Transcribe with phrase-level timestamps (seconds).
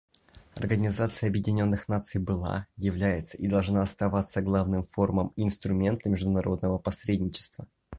[0.55, 7.67] Организация Объединенных Наций была, является и должна оставаться главным форумом и инструментом международного посредничества.